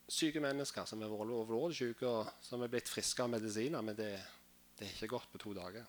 syke 0.08 0.42
mennesker 0.44 0.86
som 0.88 1.02
er 1.02 1.12
alvorlig 1.12 1.78
syke, 1.78 2.08
og 2.08 2.46
som 2.46 2.64
er 2.64 2.72
blitt 2.72 2.90
friske 2.92 3.24
av 3.24 3.32
medisiner, 3.34 3.82
men 3.82 3.98
det, 3.98 4.12
det 4.78 4.88
er 4.88 4.96
ikke 4.96 5.14
gått 5.16 5.32
på 5.34 5.42
to 5.42 5.54
dager. 5.58 5.86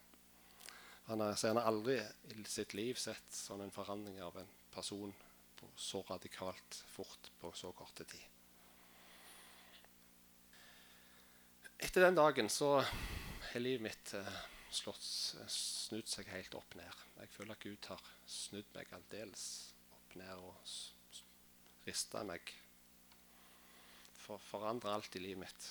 Han 1.07 1.23
har, 1.23 1.37
han 1.43 1.61
har 1.61 1.69
aldri 1.71 2.01
i 2.35 2.45
sitt 2.51 2.75
liv 2.75 2.99
sett 2.99 3.31
sånn 3.31 3.63
en 3.63 3.75
forandring 3.75 4.19
av 4.25 4.39
en 4.41 4.49
person 4.75 5.13
på 5.57 5.69
så 5.79 6.03
radikalt 6.09 6.81
fort 6.91 7.31
på 7.41 7.53
så 7.55 7.71
korte 7.77 8.05
tid. 8.05 8.25
Etter 11.79 12.09
den 12.09 12.17
dagen 12.17 12.49
så 12.51 12.81
har 12.81 13.63
livet 13.63 13.85
mitt 13.85 14.13
eh, 14.17 14.43
slått, 14.73 15.07
snudd 15.53 16.09
seg 16.09 16.29
helt 16.33 16.57
opp 16.59 16.75
ned. 16.77 17.03
Jeg 17.21 17.33
føler 17.37 17.55
at 17.55 17.65
Gud 17.65 17.89
har 17.93 18.03
snudd 18.27 18.69
meg 18.75 18.93
aldeles 18.97 19.47
opp 19.93 20.17
ned 20.19 20.41
og 20.41 20.79
rista 21.87 22.25
meg 22.27 22.51
for, 24.27 24.43
forandre 24.43 24.93
alt 24.93 25.17
i 25.17 25.23
livet 25.23 25.45
mitt. 25.45 25.69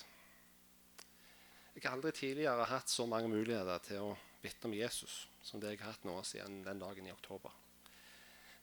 Jeg 1.76 1.84
har 1.84 1.96
aldri 1.98 2.12
tidligere 2.16 2.70
hatt 2.70 2.88
så 2.88 3.04
mange 3.08 3.28
muligheter 3.28 3.82
til 3.84 4.08
å 4.08 4.16
vitne 4.40 4.70
om 4.70 4.76
Jesus 4.76 5.26
som 5.44 5.60
det 5.60 5.74
jeg 5.74 5.82
har 5.82 5.92
hatt 5.92 6.06
nå 6.08 6.16
siden 6.24 6.62
den 6.64 6.80
dagen 6.80 7.06
i 7.06 7.12
oktober. 7.12 7.52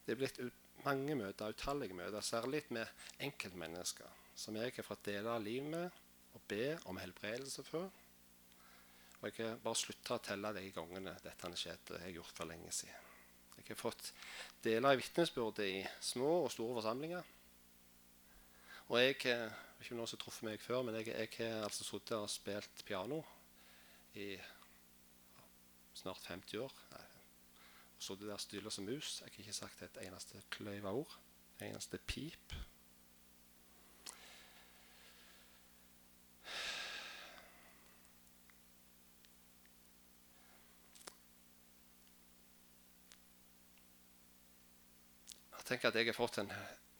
Det 0.03 0.15
er 0.15 0.19
blitt 0.19 0.39
mange 0.83 1.15
møter, 1.15 1.53
utallige 1.53 1.95
møter, 1.95 2.25
særlig 2.25 2.63
med 2.75 2.89
enkeltmennesker 3.23 4.21
som 4.35 4.57
jeg 4.57 4.73
har 4.75 4.87
fått 4.87 5.05
dele 5.11 5.29
av 5.29 5.43
livet 5.45 5.69
med 5.69 6.01
og 6.33 6.41
be 6.49 6.73
om 6.89 6.97
helbredelse 6.97 7.63
for. 7.67 7.91
Og 9.21 9.29
jeg 9.29 9.45
har 9.45 9.61
bare 9.63 9.79
slutta 9.79 10.17
å 10.17 10.23
telle 10.25 10.51
de 10.57 10.65
gangene 10.75 11.13
dette 11.23 11.47
har 11.47 11.59
skjedd. 11.59 11.85
Det 11.87 11.99
har 12.01 12.09
jeg 12.09 12.17
gjort 12.17 12.39
for 12.39 12.49
lenge 12.49 12.73
siden. 12.75 13.11
Jeg 13.59 13.69
har 13.69 13.79
fått 13.79 14.09
deler 14.65 14.89
av 14.89 14.97
vitnesbyrdet 14.99 15.67
i 15.69 15.83
små 16.01 16.31
og 16.41 16.51
store 16.51 16.79
forsamlinger. 16.81 17.29
Og 18.89 18.97
jeg 18.99 19.37
ikke 19.83 19.97
noen 19.97 20.07
som 20.07 20.17
har 20.17 20.23
truffet 20.23 20.45
meg 20.47 20.61
før, 20.63 20.83
men 20.87 20.95
jeg, 20.95 21.11
jeg 21.11 21.31
har 21.37 21.65
altså 21.67 21.83
sittet 21.83 22.15
og 22.15 22.29
spilt 22.31 22.83
piano 22.87 23.19
i 24.15 24.33
snart 25.93 26.27
50 26.29 26.61
år. 26.63 26.75
Og 27.97 28.03
sittet 28.03 28.29
der 28.29 28.41
stille 28.41 28.71
som 28.71 28.87
mus. 28.87 29.19
Jeg 29.21 29.31
har 29.31 29.41
ikke 29.43 29.55
sagt 29.55 29.83
et 29.83 29.99
eneste 30.05 30.41
kløyva 30.55 30.93
ord. 30.95 31.17
Et 31.59 31.67
eneste 31.67 31.99
pip. 32.07 32.55
Jeg 45.53 45.67
tenker 45.67 45.89
at 45.89 45.95
jeg 45.95 46.09
har 46.11 46.15
fått 46.17 46.41
en 46.41 46.51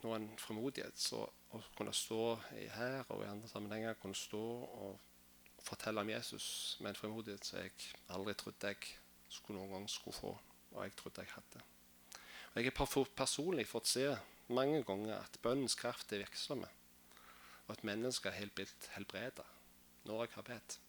noen 0.06 0.28
frimodighet. 0.40 1.00
Så 1.00 1.24
å 1.24 1.62
kunne 1.78 1.94
stå 1.96 2.36
her 2.76 3.04
og 3.10 3.24
i 3.24 3.30
andre 3.30 3.50
sammenhenger 3.52 4.00
kunne 4.02 4.18
stå 4.18 4.44
og 4.44 5.64
fortelle 5.64 6.02
om 6.02 6.12
Jesus 6.12 6.78
med 6.82 6.92
en 6.92 7.00
frimodighet 7.00 7.48
som 7.48 7.62
jeg 7.62 7.74
aldri 8.12 8.36
trodde 8.38 8.74
jeg 8.74 8.94
skulle 9.32 9.60
noen 9.60 9.78
gang 9.78 9.90
skulle 9.90 10.18
få, 10.18 10.34
og 10.74 10.84
jeg 10.84 10.96
trodde 11.00 11.24
jeg 11.24 11.34
hadde. 11.34 11.64
Og 12.54 12.62
Jeg 12.62 12.74
har 12.78 13.06
personlig 13.16 13.68
fått 13.68 13.88
se 13.88 14.06
mange 14.54 14.84
ganger 14.84 15.16
at 15.18 15.40
bønnens 15.42 15.76
kraft 15.76 16.12
er 16.14 16.22
virksomme, 16.22 16.68
og 17.66 17.76
at 17.78 17.84
mennesker 17.84 18.30
er 18.30 18.42
helt 18.44 18.56
blitt 18.56 18.90
helbreda 18.94 19.46
når 20.04 20.26
jeg 20.26 20.34
har 20.36 20.48
bedt. 20.50 20.80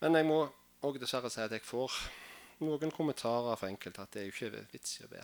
Men 0.00 0.14
jeg 0.14 0.26
må 0.28 0.38
òg 0.84 0.98
dessverre 1.00 1.30
si 1.32 1.42
at 1.42 1.52
jeg 1.52 1.64
får 1.64 1.92
noen 2.64 2.92
kommentarer 2.94 3.56
fra 3.58 3.68
enkelte 3.68 4.02
at 4.02 4.12
det 4.14 4.22
er 4.22 4.28
jo 4.28 4.34
ikke 4.36 4.66
vits 4.72 5.00
i 5.00 5.06
å 5.06 5.10
be. 5.10 5.22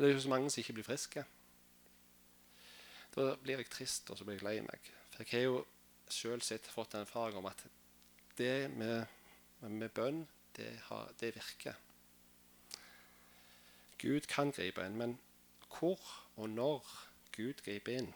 Det 0.00 0.08
er 0.08 0.14
jo 0.14 0.20
så 0.20 0.28
mange 0.32 0.48
som 0.48 0.62
ikke 0.62 0.72
blir 0.78 0.84
friske. 0.86 1.22
Da 3.12 3.34
blir 3.36 3.58
jeg 3.60 3.68
trist 3.68 4.08
og 4.08 4.16
så 4.16 4.24
blir 4.24 4.38
jeg 4.38 4.46
lei 4.46 4.60
meg. 4.64 4.86
For 5.12 5.26
jeg 5.26 5.34
har 5.34 5.42
jo 5.44 5.58
sjøl 6.08 6.40
fått 6.72 6.94
en 6.94 7.04
erfaring 7.04 7.36
om 7.36 7.48
at 7.50 7.66
det 8.38 8.70
med, 8.72 9.04
med 9.60 9.90
bønn, 9.92 10.22
det, 10.56 10.70
har, 10.86 11.10
det, 11.20 11.34
virker. 11.36 11.76
Gud 14.00 14.24
kan 14.24 14.54
gripe 14.56 14.86
inn, 14.88 14.96
men 14.96 15.18
hvor 15.68 16.00
og 16.40 16.48
når 16.48 16.88
Gud 17.36 17.60
griper 17.60 17.98
inn, 18.00 18.08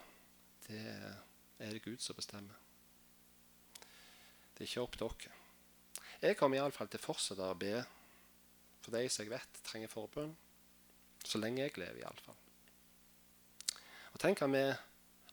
det 0.65 0.81
er 0.89 1.69
det 1.69 1.83
Gud 1.85 2.01
som 2.01 2.17
bestemmer. 2.17 2.57
Det 4.55 4.65
er 4.65 4.71
ikke 4.71 4.87
opp 4.87 4.97
til 4.97 5.13
dere. 5.13 5.37
Jeg 6.25 6.39
kommer 6.39 6.57
iallfall 6.57 6.89
til 6.89 7.03
å 7.03 7.05
fortsette 7.11 7.45
å 7.45 7.61
be 7.61 7.77
for 8.81 8.97
de 8.97 9.05
som 9.05 9.21
jeg 9.21 9.35
vet 9.35 9.61
trenger 9.69 9.93
forbønn. 9.93 10.33
Så 11.25 11.41
lenge 11.41 11.63
jeg 11.63 11.77
lever, 11.79 12.03
iallfall. 12.03 12.37
Og 14.13 14.21
tenk 14.21 14.43
om 14.45 14.53
vi 14.55 14.65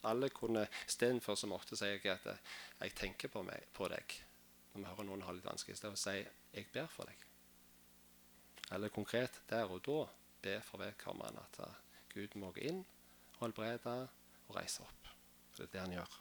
alle 0.09 0.29
kunne 0.35 0.65
istedenfor 0.87 1.37
så 1.39 1.47
ofte 1.55 1.77
si 1.79 1.87
jeg 1.87 2.09
at 2.11 2.25
jeg 2.81 2.95
tenker 2.97 3.31
på, 3.31 3.43
meg, 3.47 3.69
på 3.73 3.87
deg 3.91 4.17
når 4.73 4.81
vi 4.81 4.89
hører 4.89 5.07
noen 5.07 5.23
ha 5.27 5.35
litt 5.35 5.45
vanskelig, 5.45 5.77
istedenfor 5.77 5.99
å 5.99 6.03
si 6.03 6.57
jeg 6.57 6.67
ber 6.73 6.89
for 6.91 7.07
deg. 7.07 7.21
Eller 8.73 8.91
konkret 8.93 9.39
der 9.49 9.69
og 9.69 9.83
da 9.85 10.01
be 10.43 10.57
for 10.65 10.81
vedkommende 10.81 11.39
at 11.45 11.61
uh, 11.63 11.79
Gud 12.13 12.35
må 12.41 12.49
gå 12.55 12.65
inn, 12.71 12.81
helbrede 13.39 13.95
og 14.47 14.57
reise 14.57 14.83
opp. 14.83 15.11
For 15.53 15.63
det 15.63 15.69
er 15.69 15.73
det 15.75 15.83
han 15.83 15.95
gjør. 15.99 16.19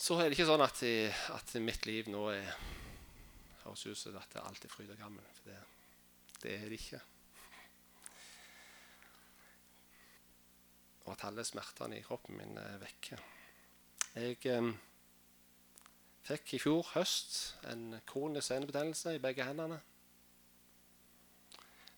Så 0.00 0.16
er 0.16 0.30
det 0.30 0.38
ikke 0.38 0.48
sånn 0.48 0.64
at, 0.64 0.80
at 1.34 1.56
mitt 1.60 1.84
liv 1.84 2.08
nå 2.08 2.22
er 2.32 2.54
høres 3.64 3.86
ut 3.86 3.98
som 3.98 4.16
at 4.18 4.30
det 4.32 4.40
er 4.40 4.48
alltid 4.48 4.72
fryd 4.72 4.92
og 4.94 5.00
gammen. 5.00 5.26
For 5.36 5.50
det 5.50 5.58
det 6.42 6.54
er 6.56 6.68
det 6.68 6.78
ikke. 6.80 7.00
Og 11.06 11.12
at 11.16 11.26
alle 11.28 11.44
smertene 11.44 11.98
i 11.98 12.04
kroppen 12.06 12.38
min 12.38 12.56
er 12.60 12.78
vekke. 12.80 13.18
Jeg, 14.14 14.74
Fikk 16.30 16.52
i 16.54 16.60
fjor 16.60 16.84
høst 16.92 17.56
en 17.70 17.96
kronisk 18.06 18.50
senebetennelse 18.50 19.16
i 19.16 19.22
begge 19.22 19.42
hendene. 19.46 19.80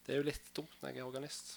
Det 0.06 0.14
er 0.14 0.20
jo 0.22 0.28
litt 0.28 0.46
dumt 0.56 0.76
når 0.80 0.88
jeg 0.88 1.02
er 1.02 1.08
organist. 1.08 1.50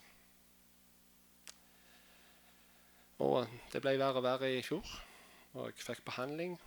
Og 3.23 3.45
det 3.71 3.79
ble 3.79 3.95
verre 4.01 4.19
og 4.19 4.25
verre 4.25 4.49
i 4.51 4.63
fjor. 4.65 4.89
Og 5.55 5.69
jeg 5.69 5.85
fikk 5.85 6.03
behandling. 6.09 6.57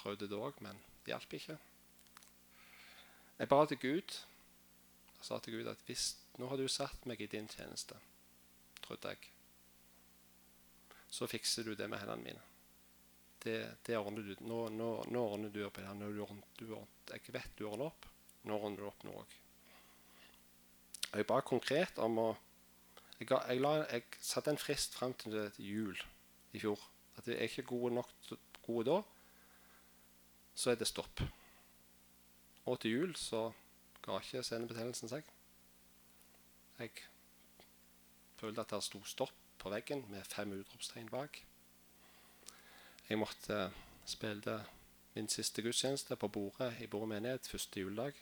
Prøvde 0.00 0.30
det 0.30 0.38
òg, 0.38 0.56
men 0.64 0.78
det 1.04 1.12
hjalp 1.12 1.36
ikke. 1.36 1.58
Jeg 3.40 3.50
ba 3.50 3.60
til 3.66 3.82
Gud. 3.82 4.16
Sa 5.20 5.38
til 5.38 5.58
Gud 5.58 5.68
at 5.70 5.82
hvis 5.88 6.14
nå 6.40 6.48
har 6.48 6.56
du 6.56 6.68
satt 6.70 7.04
meg 7.08 7.20
i 7.20 7.28
din 7.28 7.48
tjeneste, 7.50 7.98
trodde 8.80 9.12
jeg, 9.12 9.32
så 11.10 11.28
fikser 11.28 11.66
du 11.66 11.74
det 11.74 11.88
med 11.90 12.00
hendene 12.00 12.24
mine. 12.24 12.46
Det, 13.40 13.56
det 13.86 13.98
ordner 13.98 14.24
du. 14.24 14.34
Nå, 14.44 14.60
nå, 14.72 14.88
nå, 15.08 15.20
ordner 15.20 15.52
du 15.52 15.62
opp 15.64 15.80
i 15.80 15.84
det. 15.84 15.92
Nå, 15.96 16.10
du, 16.12 16.24
du, 16.60 16.74
jeg 17.10 17.34
vet 17.34 17.56
du 17.58 17.66
ordner 17.68 17.88
opp. 17.88 18.06
Nå 18.48 18.56
ordner 18.56 18.82
du 18.82 18.88
opp 18.88 19.04
nå 19.04 19.16
òg. 19.22 19.36
Jeg 21.10 21.26
ba 21.26 21.40
konkret 21.42 21.98
om 21.98 22.22
å 22.22 22.28
Jeg, 23.20 23.28
jeg, 23.28 23.60
jeg 23.60 24.04
satte 24.24 24.48
en 24.48 24.60
frist 24.60 24.94
fram 24.96 25.12
til 25.20 25.34
jul 25.60 25.98
i 26.56 26.60
fjor. 26.62 26.80
At 27.20 27.26
jeg 27.28 27.36
er 27.36 27.50
ikke 27.50 27.66
gode 27.68 27.92
nok 27.98 28.12
gode 28.64 28.86
da, 28.86 29.00
så 30.56 30.70
er 30.72 30.78
det 30.80 30.88
stopp. 30.88 31.20
Og 32.64 32.78
til 32.80 32.94
jul 32.94 33.12
så 33.18 33.50
ga 34.04 34.18
ikke 34.20 34.42
senebetennelsen 34.46 35.12
seg. 35.12 35.28
Jeg 36.80 36.90
følte 38.40 38.64
at 38.64 38.72
det 38.72 38.82
sto 38.84 39.02
stopp 39.04 39.36
på 39.60 39.72
veggen 39.72 40.06
med 40.08 40.24
fem 40.24 40.52
utropstegn 40.56 41.10
bak. 41.12 41.42
Jeg 43.08 43.18
måtte 43.18 43.70
spille 44.08 44.60
min 45.14 45.28
siste 45.28 45.62
gudstjeneste 45.62 46.16
på 46.16 46.28
bordet 46.28 46.72
i 46.80 46.86
Bore 46.86 47.06
menighet 47.10 47.48
første 47.50 47.80
juledag. 47.80 48.16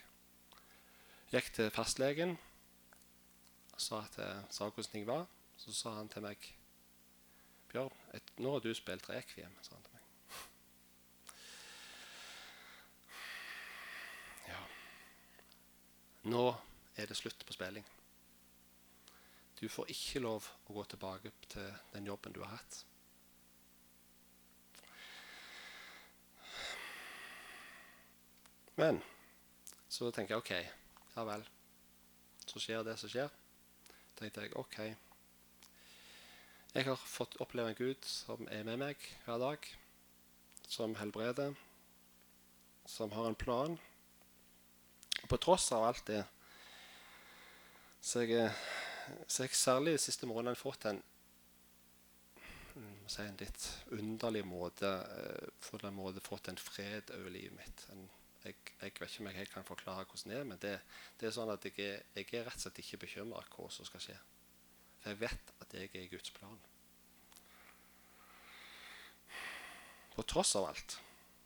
Gikk 1.30 1.52
til 1.54 1.70
fastlegen 1.70 2.38
sa, 3.76 4.02
at, 4.02 4.18
jeg 4.18 4.44
sa 4.50 4.68
hvordan 4.68 4.90
ting 4.92 5.06
var. 5.06 5.26
Så 5.58 5.74
sa 5.74 5.94
han 5.98 6.08
til 6.08 6.22
meg 6.22 6.54
Bjørn, 7.68 7.92
et, 8.14 8.30
nå 8.40 8.54
har 8.54 8.62
du 8.64 8.70
spilt 8.74 9.08
rekviem, 9.10 9.52
sa 9.62 9.74
han 9.74 9.82
til 9.84 9.92
meg. 9.92 9.97
Nå 16.26 16.44
er 16.96 17.06
det 17.06 17.16
slutt 17.16 17.46
på 17.46 17.54
spilling. 17.54 17.84
Du 19.60 19.68
får 19.68 19.90
ikke 19.90 20.22
lov 20.22 20.46
å 20.66 20.74
gå 20.74 20.84
tilbake 20.90 21.32
til 21.50 21.68
den 21.92 22.06
jobben 22.06 22.34
du 22.34 22.40
har 22.42 22.56
hatt. 22.58 22.84
Men 28.78 29.02
så 29.90 30.10
tenker 30.14 30.36
jeg 30.36 30.42
OK, 30.42 30.54
ja 31.16 31.26
vel. 31.26 31.44
Så 32.46 32.62
skjer 32.62 32.86
det 32.86 32.98
som 32.98 33.10
skjer 33.10 33.30
tenkte 34.18 34.42
jeg 34.42 34.56
OK. 34.58 34.78
Jeg 36.74 36.86
har 36.86 36.98
fått 36.98 37.38
oppleve 37.42 37.72
en 37.72 37.78
Gud 37.78 38.06
som 38.06 38.48
er 38.50 38.64
med 38.66 38.80
meg 38.82 39.04
hver 39.24 39.38
dag. 39.42 39.68
Som 40.68 40.96
helbreder. 40.98 41.54
Som 42.86 43.14
har 43.14 43.28
en 43.28 43.38
plan. 43.38 43.78
På 45.28 45.36
tross 45.36 45.70
av 45.76 45.84
alt 45.90 46.06
det 46.08 46.24
så 48.00 48.22
jeg, 48.22 48.52
så 49.26 49.44
jeg 49.44 49.56
særlig 49.58 49.96
de 49.96 50.02
siste 50.02 50.26
månedene 50.28 50.58
fått 50.58 50.86
en, 50.88 51.00
si 53.08 53.24
en 53.24 53.40
litt 53.40 53.66
underlig 53.96 54.44
måte, 54.46 54.92
for 55.64 55.82
den 55.82 55.90
en 55.90 55.98
måte 55.98 56.22
fått 56.24 56.50
en 56.52 56.60
fred 56.60 57.10
over 57.16 57.34
livet 57.34 57.56
mitt. 57.58 57.84
En, 57.92 58.06
jeg, 58.44 58.56
jeg, 58.80 58.94
vet 59.00 59.10
ikke 59.10 59.24
om 59.24 59.30
jeg 59.32 59.50
kan 59.52 59.66
forklare 59.66 60.06
hvordan 60.06 60.32
det 60.32 60.38
er, 60.38 60.48
men 60.48 60.62
det, 60.62 60.74
det 61.18 61.28
er 61.28 61.34
sånn 61.34 61.52
at 61.52 61.66
jeg 61.66 61.74
er, 61.82 62.02
jeg 62.14 62.30
er, 62.30 62.46
rett 62.46 62.60
og 62.60 62.66
slett 62.66 62.82
ikke 62.84 63.02
bekymra 63.04 63.44
hva 63.50 63.68
som 63.74 63.88
skal 63.88 64.04
skje. 64.04 64.18
For 65.02 65.12
jeg 65.12 65.22
vet 65.24 65.54
at 65.64 65.74
jeg 65.74 65.90
er 65.92 66.04
i 66.04 66.10
Guds 66.12 66.32
plan. 66.36 66.58
På 70.14 70.24
tross 70.26 70.54
av 70.58 70.70
alt 70.70 70.98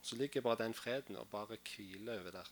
så 0.02 0.16
ligger 0.18 0.44
bare 0.44 0.64
den 0.64 0.74
freden 0.74 1.18
og 1.20 1.30
bare 1.30 1.59
hviler 1.62 2.20
over 2.20 2.35
der. 2.40 2.48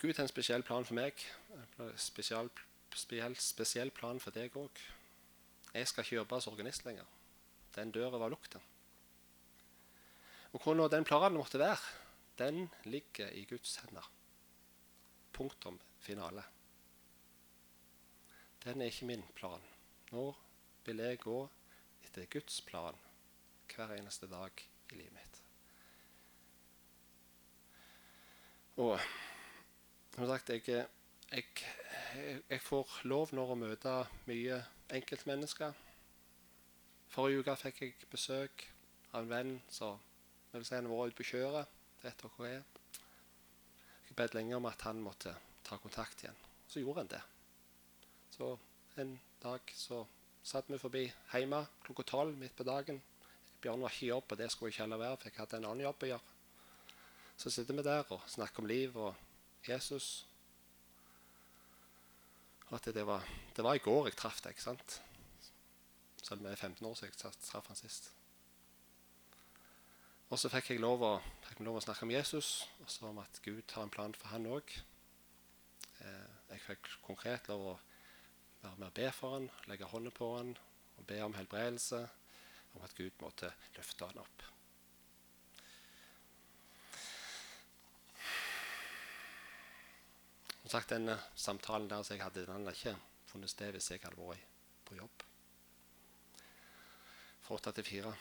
Gud 0.00 0.16
har 0.16 0.24
en 0.24 0.32
spesiell 0.32 0.62
plan 0.64 0.84
for 0.88 0.96
meg. 0.96 1.20
En 1.52 1.90
spesiell, 2.00 2.48
spesiell, 2.96 3.90
plan 3.92 4.20
for 4.20 4.32
deg 4.32 4.54
òg. 4.56 4.80
Jeg 5.74 5.88
skal 5.88 6.06
ikke 6.06 6.16
jobbe 6.16 6.38
som 6.40 6.54
organist 6.54 6.86
lenger. 6.86 7.04
Den 7.76 7.92
døra 7.92 8.18
var 8.18 8.32
lukta. 8.32 8.62
Og 10.56 10.64
hvor 10.64 10.74
nå 10.74 10.88
den 10.88 11.04
planen 11.04 11.36
måtte 11.36 11.60
være, 11.60 11.78
den 12.40 12.64
ligger 12.88 13.28
i 13.36 13.44
Guds 13.44 13.76
hender. 13.84 14.08
Punktum 15.36 15.76
finale. 16.00 16.42
Den 18.64 18.80
er 18.80 18.88
ikke 18.88 19.06
min 19.12 19.24
plan. 19.36 19.62
Nå 20.10 20.30
vil 20.84 21.04
jeg 21.04 21.20
gå 21.20 21.38
etter 22.04 22.26
Guds 22.32 22.62
plan 22.64 22.96
hver 23.70 23.92
eneste 23.94 24.26
dag 24.32 24.64
i 24.90 24.96
livet 24.96 25.12
mitt. 25.14 25.42
Og 28.80 28.96
som 30.14 30.26
sagt, 30.26 30.50
jeg, 30.50 30.86
jeg, 31.30 31.44
jeg 32.50 32.60
får 32.64 33.00
lov 33.10 33.34
nå 33.36 33.46
å 33.46 33.58
møte 33.58 33.94
mye 34.28 34.60
enkeltmennesker. 34.90 35.74
Forrige 37.10 37.42
uke 37.42 37.56
fikk 37.58 37.82
jeg 37.82 38.10
besøk 38.10 38.66
av 39.12 39.24
en 39.24 39.30
venn 39.30 39.52
som 39.70 39.98
si 40.52 40.74
han 40.74 40.90
var 40.90 41.10
ute 41.10 41.18
på 41.18 41.28
kjøret. 41.32 41.70
Vet 42.02 42.22
dere 42.22 42.32
hva 42.36 42.48
er? 42.48 42.62
Jeg 44.08 44.16
bedt 44.18 44.34
lenge 44.34 44.56
om 44.56 44.66
at 44.70 44.82
han 44.86 45.02
måtte 45.02 45.34
ta 45.66 45.78
kontakt 45.78 46.24
igjen. 46.24 46.38
Så 46.70 46.82
gjorde 46.82 47.04
han 47.04 47.12
det. 47.12 47.22
Så 48.34 48.54
en 49.02 49.16
dag 49.42 49.74
så 49.74 50.04
satt 50.42 50.70
vi 50.70 50.78
forbi 50.80 51.04
hjemme 51.06 51.60
klokka 51.84 52.06
tolv 52.14 52.38
midt 52.38 52.56
på 52.58 52.66
dagen. 52.66 53.00
Bjørn 53.60 53.82
var 53.84 53.92
ikke 53.92 54.06
i 54.06 54.10
jobb, 54.10 54.30
og 54.30 54.38
det 54.40 54.48
skulle 54.50 54.70
jeg 54.70 54.78
ikke 54.78 54.86
heller 54.86 55.02
være, 55.02 55.16
for 55.20 55.28
jeg 55.28 55.38
hadde 55.38 55.58
en 55.60 55.68
annen 55.70 55.84
jobb 55.84 56.06
å 56.06 56.10
gjøre. 56.14 56.36
Så 57.40 57.52
sitter 57.52 57.76
vi 57.76 57.84
der 57.84 58.14
og 58.14 58.24
snakker 58.28 58.62
om 58.62 58.70
liv 58.70 58.96
Jesus. 59.68 60.26
At 62.70 62.84
det 62.84 63.06
var, 63.06 63.26
det 63.56 63.64
var 63.64 63.74
i 63.74 63.82
går 63.82 64.08
jeg 64.08 64.16
traff 64.16 64.40
deg, 64.44 64.54
ikke 64.54 64.68
sant? 64.68 65.00
Selv 66.22 66.38
om 66.38 66.46
det 66.46 66.52
er 66.52 66.62
15 66.68 66.86
år 66.86 66.94
siden 66.94 67.16
jeg 67.16 67.38
traff 67.48 67.66
han 67.66 67.78
sist. 67.78 68.12
Og 70.30 70.38
så 70.38 70.50
fikk 70.52 70.70
jeg 70.70 70.82
lov 70.82 71.02
å, 71.02 71.14
jeg 71.48 71.64
lov 71.66 71.80
å 71.80 71.82
snakke 71.82 72.06
om 72.06 72.12
Jesus, 72.14 72.68
og 72.78 72.90
så 72.92 73.08
om 73.08 73.18
at 73.18 73.40
Gud 73.42 73.74
har 73.74 73.82
en 73.82 73.90
plan 73.90 74.14
for 74.14 74.30
han 74.30 74.46
òg. 74.46 74.76
Eh, 75.98 76.36
jeg 76.52 76.62
fikk 76.68 76.92
konkret 77.02 77.50
lov 77.50 77.64
å 77.72 77.74
være 78.62 78.76
med 78.76 78.86
og 78.92 78.94
be 79.00 79.10
for 79.16 79.34
han, 79.34 79.50
legge 79.66 79.90
hånden 79.90 80.14
på 80.14 80.30
han 80.36 80.54
og 81.00 81.06
be 81.08 81.18
om 81.24 81.34
helbredelse. 81.34 82.04
Om 82.70 82.84
at 82.86 82.94
Gud 82.94 83.16
måtte 83.18 83.50
løfte 83.74 84.06
han 84.06 84.22
opp. 84.22 84.44
Som 90.70 90.78
sagt, 90.78 90.92
denne 90.92 91.16
samtalen 91.34 91.88
der 91.90 92.04
som 92.06 92.14
jeg 92.14 92.22
hadde, 92.22 92.44
den 92.46 92.60
hadde 92.60 92.72
ikke 92.76 92.92
funnet 93.26 93.50
sted 93.50 93.72
hvis 93.74 93.88
jeg 93.90 94.04
hadde 94.04 94.22
vært 94.22 94.44
på 94.86 94.94
jobb. 94.94 95.24
Fra 97.42 97.56
åtte 97.56 97.72
til 97.74 97.86
fire. 97.88 98.12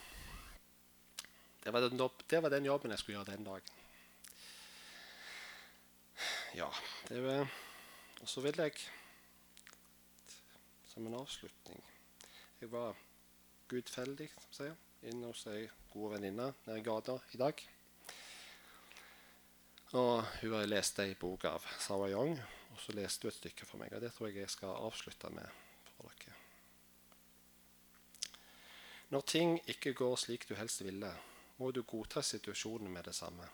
Det 1.61 1.73
var, 1.75 1.85
den, 1.85 2.01
det 2.25 2.41
var 2.41 2.49
den 2.49 2.65
jobben 2.65 2.89
jeg 2.89 3.03
skulle 3.03 3.19
gjøre 3.19 3.35
den 3.35 3.45
dagen. 3.45 3.69
Ja, 6.57 6.71
det 7.11 7.21
var 7.27 7.45
Og 8.21 8.27
så 8.33 8.41
vil 8.41 8.57
jeg 8.57 8.73
som 10.89 11.05
en 11.05 11.21
avslutning 11.21 11.83
Jeg 12.61 12.71
var 12.71 12.97
gudfeldig, 13.69 14.31
som 14.41 14.57
sier, 14.57 14.79
inne 15.03 15.29
hos 15.29 15.45
ei 15.53 15.67
god 15.93 16.15
venninne 16.17 16.49
nede 16.65 16.81
i 16.81 16.89
gata 16.89 17.21
i 17.29 17.45
dag. 17.45 17.61
Og 19.97 20.25
hun 20.41 20.53
har 20.53 20.67
lest 20.69 20.99
ei 21.01 21.15
bok 21.17 21.47
av 21.49 21.63
Sarah 21.81 22.11
Young, 22.11 22.35
og 22.73 22.81
så 22.83 22.93
leste 22.93 23.25
hun 23.25 23.33
et 23.33 23.39
stykke 23.39 23.65
for 23.65 23.81
meg. 23.81 23.93
Og 23.95 24.03
det 24.03 24.11
tror 24.13 24.29
jeg 24.29 24.43
jeg 24.43 24.53
skal 24.53 24.75
avslutte 24.75 25.31
med 25.33 25.57
for 25.95 26.11
dere. 26.11 26.35
Når 29.09 29.25
ting 29.25 29.55
ikke 29.65 29.95
går 29.97 30.15
slik 30.21 30.45
du 30.45 30.53
helst 30.53 30.83
ville, 30.85 31.09
må 31.57 31.71
du 31.73 31.81
godta 31.83 32.21
situasjonen 32.21 32.91
med 32.93 33.09
det 33.09 33.15
samme. 33.17 33.47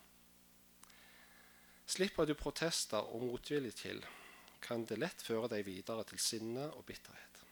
Slipper 1.88 2.26
du 2.28 2.34
protester 2.36 3.00
og 3.00 3.24
motvilje 3.24 3.72
til, 3.72 4.04
kan 4.60 4.84
det 4.90 4.98
lett 5.00 5.22
føre 5.22 5.48
deg 5.54 5.64
videre 5.68 6.04
til 6.10 6.20
sinne 6.20 6.66
og 6.74 6.84
bitterhet. 6.86 7.44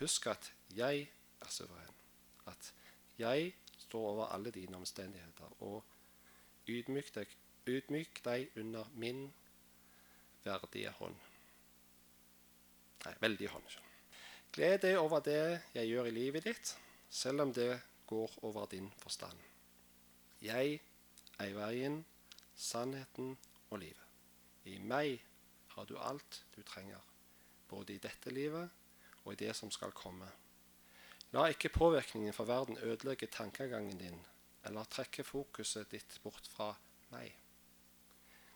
Husk 0.00 0.26
at 0.32 0.50
jeg 0.74 1.06
er 1.38 1.50
suveren, 1.52 1.98
at 2.50 2.72
jeg 3.20 3.52
står 3.84 4.08
over 4.14 4.32
alle 4.34 4.50
dine 4.50 4.76
omstendigheter, 4.80 5.52
og 5.60 5.84
ydmyk 6.66 7.12
deg, 7.14 7.36
ydmyk 7.66 8.22
deg 8.24 8.56
under 8.58 8.88
min 8.94 9.26
verdige 10.44 10.90
hånd. 10.98 11.16
Nei, 13.04 13.14
veldige 13.20 13.50
hånd. 13.50 13.78
Gled 14.52 14.82
deg 14.84 14.98
over 15.00 15.22
det 15.24 15.62
jeg 15.74 15.88
gjør 15.90 16.10
i 16.10 16.14
livet 16.14 16.46
ditt, 16.46 16.74
selv 17.10 17.46
om 17.46 17.52
det 17.54 17.70
går 18.06 18.38
over 18.42 18.66
din 18.70 18.90
forstand. 19.00 19.38
Jeg 20.42 20.80
er 21.38 21.54
veien, 21.56 22.02
sannheten 22.54 23.36
og 23.70 23.80
livet. 23.82 23.98
I 24.68 24.78
meg 24.78 25.22
har 25.74 25.88
du 25.88 25.96
alt 25.98 26.42
du 26.54 26.62
trenger, 26.62 27.00
både 27.68 27.94
i 27.96 28.02
dette 28.02 28.30
livet 28.30 28.68
og 29.24 29.32
i 29.32 29.40
det 29.40 29.54
som 29.56 29.70
skal 29.70 29.94
komme. 29.96 30.28
La 31.32 31.46
ikke 31.48 31.72
påvirkningen 31.72 32.34
fra 32.36 32.44
verden 32.44 32.78
ødelegge 32.82 33.26
tankegangen 33.32 33.98
din 33.98 34.18
eller 34.68 34.84
trekke 34.84 35.24
fokuset 35.24 35.90
ditt 35.90 36.18
bort 36.22 36.46
fra 36.52 36.74
meg. 37.10 37.32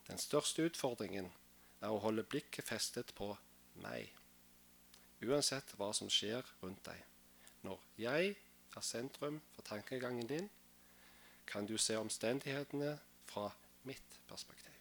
Den 0.07 0.19
største 0.23 0.67
utfordringen 0.69 1.33
er 1.83 1.93
å 1.93 2.01
holde 2.03 2.25
blikket 2.27 2.69
festet 2.69 3.13
på 3.19 3.33
meg, 3.83 4.13
uansett 5.27 5.75
hva 5.79 5.91
som 5.97 6.11
skjer 6.13 6.47
rundt 6.63 6.85
deg. 6.87 7.03
Når 7.67 7.83
jeg 8.01 8.37
er 8.77 8.87
sentrum 8.87 9.41
for 9.57 9.67
tankegangen 9.67 10.31
din, 10.31 10.49
kan 11.47 11.67
du 11.67 11.77
se 11.79 11.97
omstendighetene 11.99 12.97
fra 13.27 13.51
mitt 13.87 14.19
perspektiv. 14.29 14.76